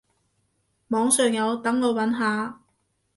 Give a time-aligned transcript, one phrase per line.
[0.87, 2.59] 網上有，等我揾下